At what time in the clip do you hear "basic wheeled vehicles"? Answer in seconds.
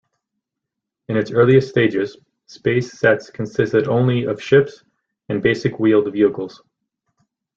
5.43-6.63